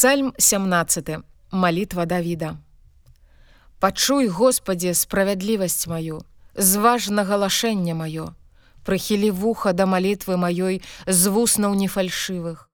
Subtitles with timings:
[0.00, 1.10] Псальм 17
[1.50, 2.56] малітва Давіда.
[3.78, 6.24] Пачуй Господе справядлівасць маю
[6.56, 8.32] зважна галашэнне маё.
[8.80, 12.72] Прыхілі вуха да малітвы маёй з вуснаў нефальшывых.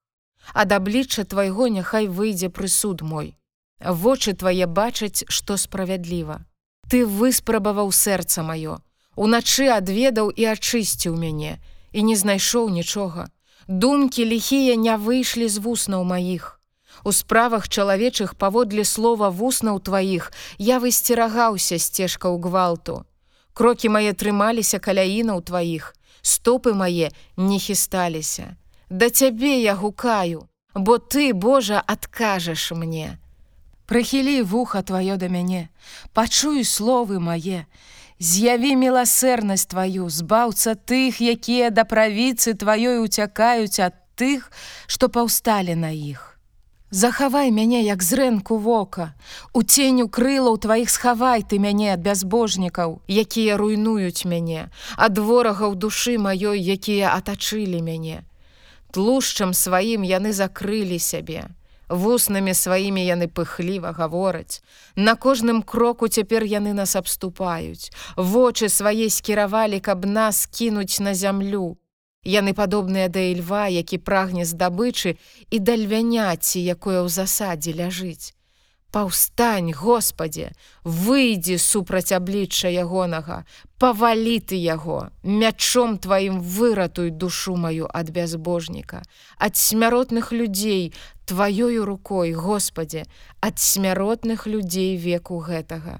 [0.53, 3.35] Ад аблічча твайго няхай выйдзе прысуд мой.
[3.83, 6.47] Вочы твае бачаць што справядліва.
[6.87, 8.79] Ты выспрабаваў сэрца маё
[9.19, 11.59] уначы адведаў і ачысціў мяне
[11.91, 13.27] і не знайшоў нічога.
[13.67, 16.56] Думкі ліхія не выйшлі з вуснаў маіх
[17.03, 23.05] У справах чалавечых паводле слова вуснаў тваіх я высцерагаўся сцежкаў гвалту.
[23.53, 28.55] Крокі мае трымаліся каляінаў тваіх, стопы мае не хісталіся.
[28.89, 33.17] Да цябе я гукаю, бо ты, Божа, адкажаш мне.
[33.87, 35.69] Прыхілі вуха тваё да мяне,
[36.13, 37.65] пачуй словы мае,
[38.19, 44.49] З'яві міласэрнасць тваю, збаўца тых, якія да правіцы тваёй уцякаюць ад тых,
[44.89, 46.36] што паўсталі на іх.
[46.89, 49.13] Захавай мяне як зрэнку вока,
[49.53, 56.15] У ценю крылаў тваіх схавай ты мяне ад бязбожнікаў, якія руйнуюць мяне, ад ворагаў душы
[56.15, 58.23] маёй, якія атачылі мяне.
[58.91, 61.51] Тлушчам сваім яны закрылі сябе.
[61.89, 64.63] Вуснамі сваімі яны пыхліва гавораць.
[64.95, 67.91] На кожным кроку цяпер яны нас абступаюць.
[68.15, 71.75] Вочы свае скіравалі, каб нас кінуць на зямлю.
[72.23, 75.17] Яны падобныя да ільва, які прагне здабычы
[75.51, 78.37] і да львяняці, якое ў засадзе ляжыць.
[78.91, 80.53] Паўстань, Господе,
[80.83, 83.43] выйдзі супраць аблічча ягонага,
[83.83, 89.03] павалі ты яго, мячом тваім выратуй душу маю ад бязбожніка,
[89.37, 90.93] ад смяротных людзей
[91.27, 93.05] тваёю рукой, Господе,
[93.41, 95.99] ад смяротных людзей веку гэтага.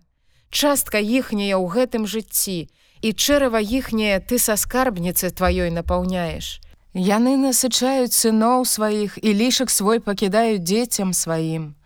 [0.50, 6.60] Частка іхняя ў гэтым жыцці, і чэрава іхняе ты са скарбніцы тваёй напаўняеш.
[6.98, 11.78] Яны насычаюць сыноў сваіх і лішак свой пакідаюць дзецям сваім.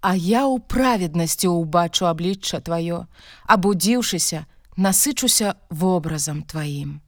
[0.00, 3.04] А я ў праведнасці ўбачу аблічча тваё,
[3.44, 7.03] абудзіўшыся, насычуся вобразам тваім.